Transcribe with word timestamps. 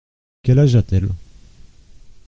Quel 0.41 0.57
âge 0.57 0.75
a-t-elle? 0.77 1.09